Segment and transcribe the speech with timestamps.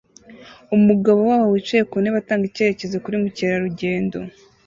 [0.75, 4.17] Umugabo waho wicaye ku ntebe atanga icyerekezo kuri mukerarugendo